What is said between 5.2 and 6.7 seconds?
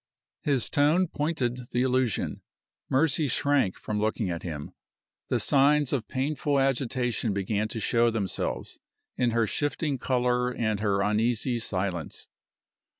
The signs of painful